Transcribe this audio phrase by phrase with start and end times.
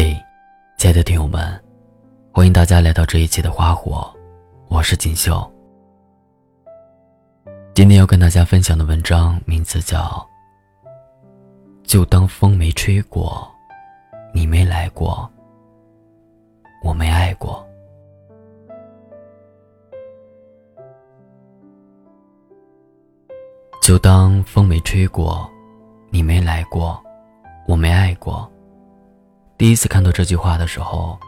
[0.00, 0.16] 嘿，
[0.76, 1.60] 亲爱的听友们，
[2.32, 4.08] 欢迎大家来到这一期的花火，
[4.68, 5.44] 我是锦绣。
[7.74, 10.24] 今天要跟大家分享的文章名字叫
[11.82, 13.50] 《就当风没吹过，
[14.32, 15.28] 你没来过，
[16.84, 17.66] 我没爱过》。
[23.82, 25.50] 就当风没吹过，
[26.08, 27.02] 你没来过，
[27.66, 28.48] 我没爱过。
[29.58, 31.18] 第一次看到这句话的时候，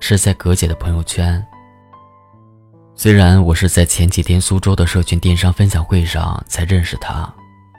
[0.00, 1.42] 是在葛姐的朋友圈。
[2.94, 7.32] 虽然我是在前几天苏州的社群电商分享会上才认识她，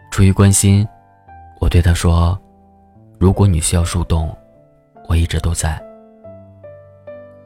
[0.09, 0.87] 出于关心，
[1.59, 2.35] 我对她说
[3.19, 4.35] ：“如果你需要树洞，
[5.07, 5.79] 我一直都在。”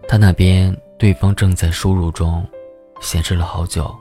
[0.08, 2.48] 她那边对方正在输入中，
[3.02, 3.94] 显示了好久。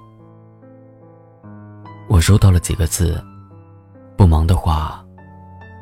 [2.08, 3.20] 我收到了几个字
[4.16, 5.04] ：“不忙的话，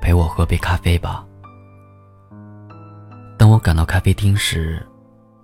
[0.00, 1.22] 陪我喝杯咖啡吧。”
[3.42, 4.80] 当我赶到咖啡厅时，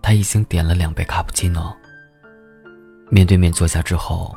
[0.01, 1.77] 他已经点了两杯卡布奇诺。
[3.11, 4.33] 面对面坐下之后，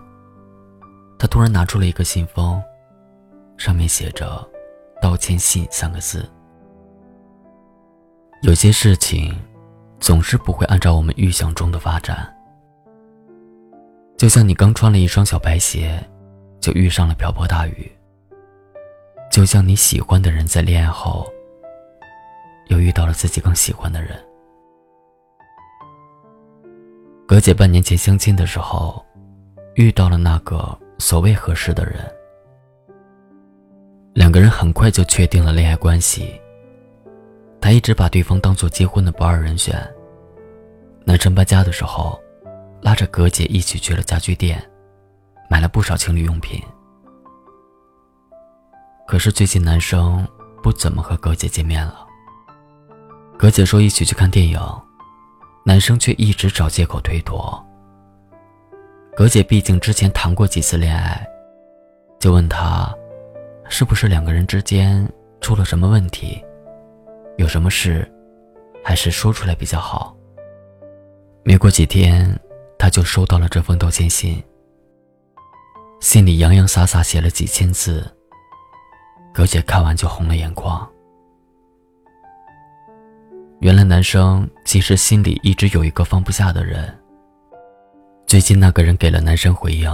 [1.19, 2.59] 他突然拿出了一个信封，
[3.58, 4.44] 上面写着
[5.00, 6.27] “道歉信”三个字。
[8.41, 9.39] 有些事情
[10.00, 12.35] 总是不会按照我们预想中的发展，
[14.17, 16.03] 就像你刚穿了一双小白鞋，
[16.59, 17.88] 就遇上了瓢泼大雨；
[19.31, 21.31] 就像你喜欢的人在恋爱后。
[22.72, 24.17] 又遇到了自己更喜欢的人。
[27.28, 29.05] 葛姐半年前相亲的时候，
[29.75, 32.09] 遇到了那个所谓合适的人，
[34.13, 36.39] 两个人很快就确定了恋爱关系。
[37.59, 39.75] 他一直把对方当做结婚的不二人选。
[41.03, 42.17] 男生搬家的时候，
[42.81, 44.63] 拉着葛姐一起去了家具店，
[45.50, 46.61] 买了不少情侣用品。
[49.08, 50.25] 可是最近男生
[50.63, 52.08] 不怎么和葛姐见面了。
[53.42, 54.59] 葛姐说一起去看电影，
[55.66, 57.59] 男生却一直找借口推脱。
[59.16, 61.28] 葛姐毕竟之前谈过几次恋爱，
[62.19, 62.96] 就问他，
[63.68, 66.40] 是不是两个人之间出了什么问题，
[67.38, 68.07] 有什么事，
[68.84, 70.16] 还是说出来比较好。
[71.44, 72.40] 没过几天，
[72.78, 74.40] 他就收到了这封道歉信，
[76.00, 78.07] 信里洋洋洒洒写了几千字。
[79.34, 80.88] 葛姐看完就红了眼眶。
[83.61, 86.91] 原来男生其实心里一直有一个放不下的人。
[88.25, 89.88] 最近那个人给了男生回应，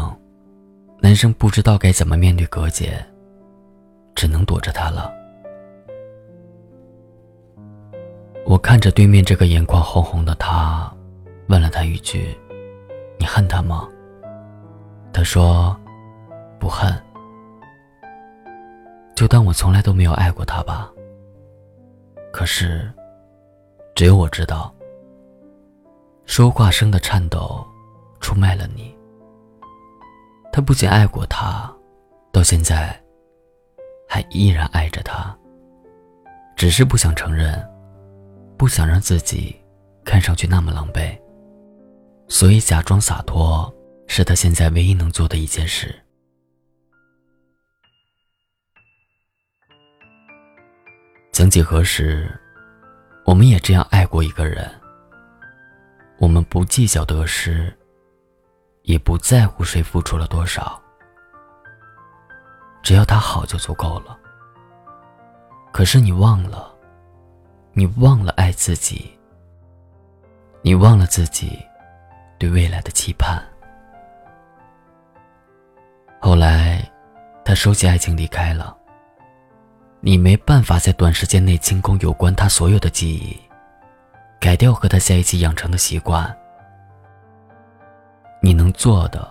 [1.02, 3.06] 男生不知道该怎么面对葛姐，
[4.16, 5.14] 只能躲着她了。
[8.46, 10.90] 我看着对面这个眼眶红红的他，
[11.50, 12.34] 问了他一句
[13.20, 13.86] ：“你恨他吗？”
[15.12, 15.78] 他说
[16.58, 16.98] ：“不恨，
[19.14, 20.90] 就当我从来都没有爱过他吧。”
[22.32, 22.90] 可是。
[23.98, 24.72] 只有我知道，
[26.28, 27.66] 说话声的颤抖，
[28.20, 28.96] 出卖了你。
[30.54, 31.76] 他不仅爱过他，
[32.32, 32.96] 到现在，
[34.08, 35.36] 还依然爱着他。
[36.56, 37.60] 只是不想承认，
[38.56, 39.60] 不想让自己
[40.06, 41.20] 看上去那么狼狈，
[42.28, 43.74] 所以假装洒脱，
[44.06, 46.00] 是他现在唯一能做的一件事。
[51.32, 52.30] 曾几何时。
[53.28, 54.72] 我们也这样爱过一个人。
[56.18, 57.76] 我们不计较得失，
[58.84, 60.82] 也不在乎谁付出了多少，
[62.82, 64.18] 只要他好就足够了。
[65.74, 66.74] 可是你忘了，
[67.74, 69.12] 你忘了爱自己，
[70.62, 71.60] 你忘了自己
[72.40, 73.44] 对未来的期盼。
[76.22, 76.90] 后来，
[77.44, 78.76] 他收起爱情离开了。
[80.00, 83.36] 你没办法在短时间内清空有关他所有的记忆，
[84.40, 86.36] 改掉和他在一起养成的习惯。
[88.40, 89.28] 你能做的，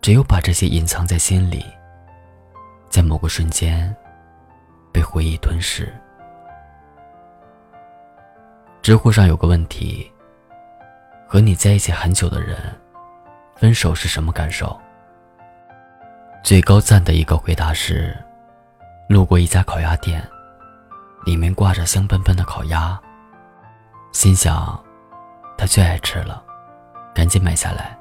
[0.00, 1.64] 只有把这些隐藏在心里，
[2.88, 3.94] 在某个瞬间，
[4.92, 5.92] 被回忆吞噬。
[8.80, 10.10] 知乎上有个问题：
[11.26, 12.56] 和你在一起很久的人，
[13.56, 14.80] 分手是什么感受？
[16.44, 18.16] 最高赞的一个回答是。
[19.08, 20.20] 路过一家烤鸭店，
[21.24, 23.00] 里面挂着香喷喷的烤鸭，
[24.10, 24.78] 心想
[25.56, 26.42] 他最爱吃了，
[27.14, 27.96] 赶紧买下来。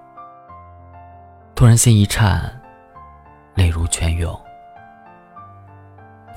[1.53, 2.51] 突然心一颤，
[3.53, 4.35] 泪如泉涌，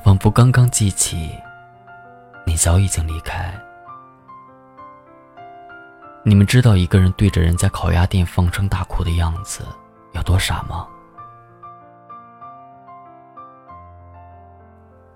[0.04, 1.34] 仿佛刚刚记起，
[2.46, 3.50] 你早已经离开。
[6.24, 9.64] 你们知道一个人对着人家烤鸭店放声大哭的样子
[10.12, 10.86] 有多傻吗？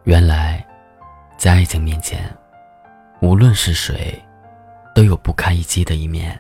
[0.05, 0.67] 原来，
[1.37, 2.29] 在爱情面前，
[3.21, 4.21] 无论是谁，
[4.97, 6.37] 都有不堪一击的一面。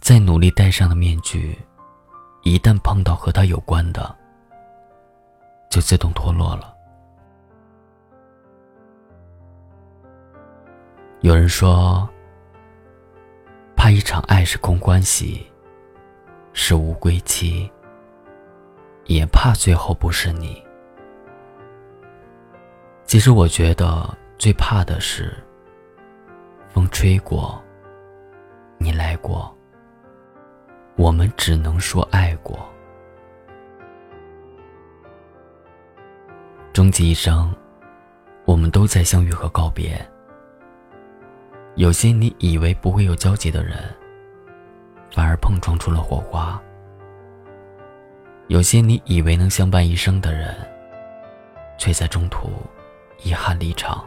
[0.00, 1.58] 再努力戴上的面具，
[2.42, 4.16] 一旦碰到和他有关的，
[5.68, 6.74] 就自动脱落了。
[11.20, 12.08] 有人说，
[13.76, 15.46] 怕一场爱是空关系，
[16.54, 17.70] 是无归期，
[19.04, 20.64] 也怕最后不是你。
[23.12, 25.36] 其实我觉得最怕的是，
[26.70, 27.62] 风吹过，
[28.78, 29.54] 你来过，
[30.96, 32.58] 我们只能说爱过。
[36.72, 37.54] 终其一生，
[38.46, 39.94] 我们都在相遇和告别。
[41.74, 43.76] 有些你以为不会有交集的人，
[45.14, 46.58] 反而碰撞出了火花；
[48.46, 50.56] 有些你以为能相伴一生的人，
[51.76, 52.48] 却在中途
[53.22, 54.04] 遗憾离场。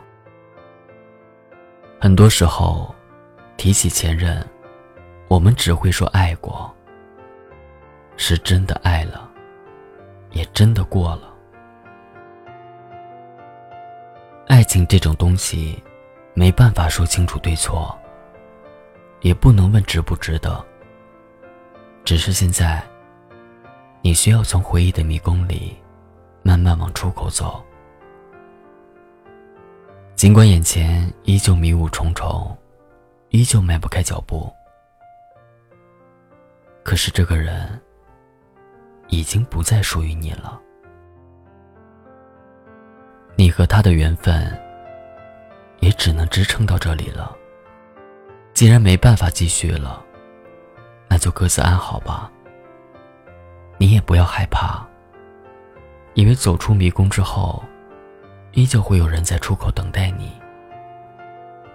[1.99, 2.93] 很多时候，
[3.57, 4.45] 提起前任，
[5.27, 6.73] 我们只会说爱过，
[8.17, 9.29] 是真的爱了，
[10.31, 11.33] 也真的过了。
[14.47, 15.81] 爱情这种东西。
[16.37, 17.97] 没办法说清楚对错，
[19.21, 20.61] 也不能问值不值得。
[22.03, 22.83] 只是现在，
[24.01, 25.77] 你需要从回忆的迷宫里，
[26.43, 27.63] 慢慢往出口走。
[30.15, 32.57] 尽管眼前依旧迷雾重重，
[33.29, 34.51] 依旧迈不开脚步，
[36.83, 37.79] 可是这个人，
[39.07, 40.59] 已经不再属于你了。
[43.35, 44.61] 你和他的缘分。
[45.81, 47.35] 也只能支撑到这里了。
[48.53, 50.03] 既然没办法继续了，
[51.07, 52.31] 那就各自安好吧。
[53.77, 54.83] 你也不要害怕，
[56.15, 57.63] 因为走出迷宫之后，
[58.55, 60.31] 依旧会有人在出口等待你。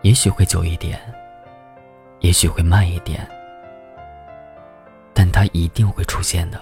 [0.03, 0.99] 也许会久一点，
[2.21, 3.29] 也许会慢一点，
[5.13, 6.59] 但他一定会出现的。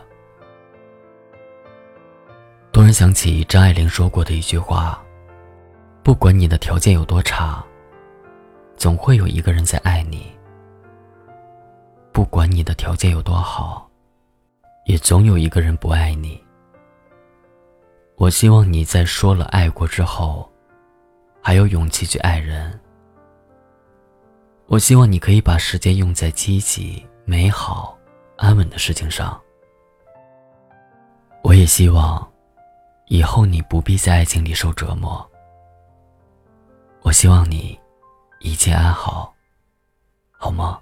[2.73, 5.03] 突然想起张爱玲说过的一句话。
[6.03, 7.63] 不管你的条件有多差，
[8.79, 10.21] 总会有一个人在爱你；
[12.13, 13.87] 不管你的条件有多好，
[14.87, 16.43] 也总有一个人不爱你。
[18.19, 20.51] 我希望你在说了爱过之后，
[21.41, 22.79] 还有勇气去爱人。
[24.67, 27.97] 我希望你可以把时间用在积极、美好、
[28.37, 29.41] 安稳的事情上。
[31.45, 32.29] 我也希望，
[33.07, 35.25] 以后你不必在爱情里受折磨。
[37.03, 37.79] 我希望你
[38.41, 39.33] 一切安好，
[40.33, 40.81] 好吗？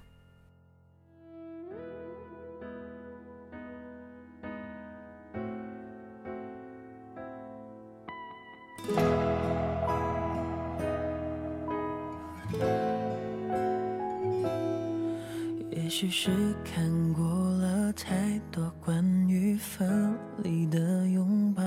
[15.97, 16.29] 也许是
[16.63, 21.63] 看过了太多关于分离的拥抱。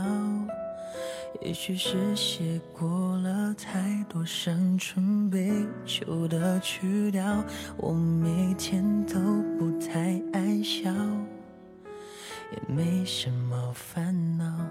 [1.43, 5.51] 也许是写过了太多伤春悲
[5.85, 7.45] 秋的曲调，
[7.77, 9.19] 我每天都
[9.59, 10.93] 不太爱笑，
[12.53, 14.65] 也没什么烦恼，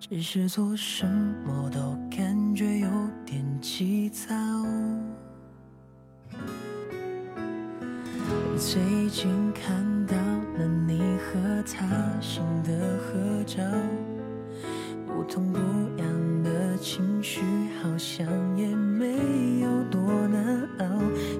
[0.00, 1.06] 只是做什
[1.46, 2.69] 么都感觉
[8.72, 11.88] 最近看到了你和他
[12.20, 13.64] 新的合照。
[15.08, 15.58] 不痛不
[16.00, 17.40] 痒的情绪，
[17.82, 18.24] 好像
[18.56, 20.86] 也没有多难熬。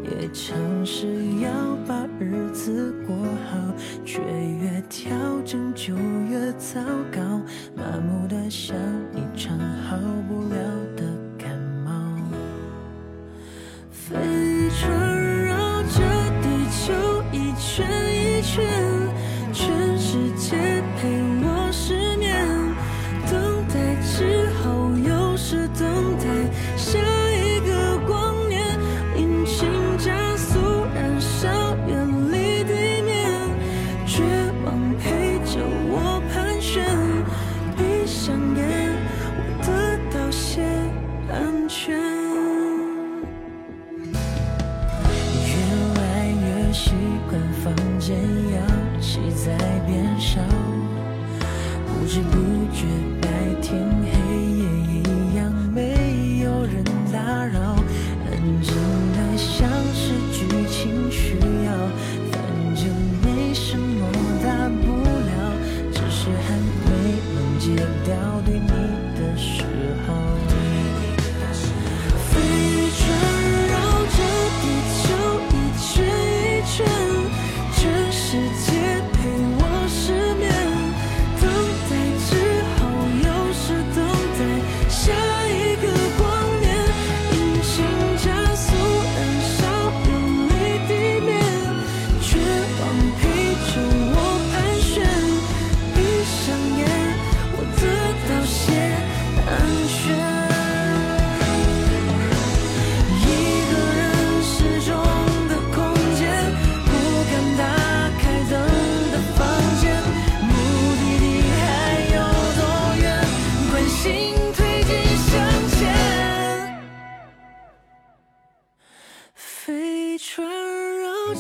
[0.02, 1.06] 也尝试
[1.40, 1.48] 要
[1.86, 3.14] 把日子过
[3.48, 5.12] 好，却越调
[5.44, 5.94] 整就
[6.28, 6.80] 越糟
[7.12, 7.20] 糕。
[7.76, 8.76] 麻木的像
[9.14, 9.96] 一场好
[10.28, 10.49] 不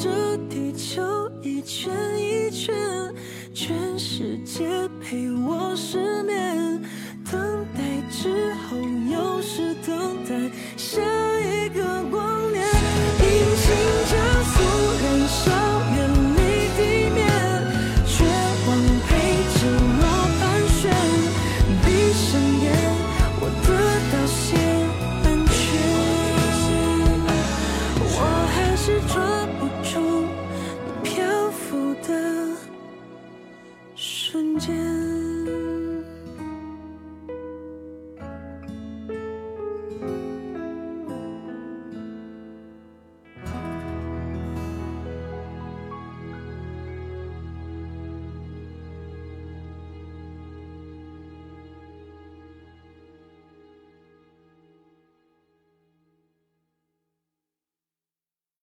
[0.02, 0.08] 这
[0.48, 1.02] 地球
[1.42, 2.74] 一圈一圈，
[3.52, 4.64] 全世界
[4.98, 6.82] 陪我失眠，
[7.30, 8.78] 等待之后
[9.12, 11.02] 又是等待下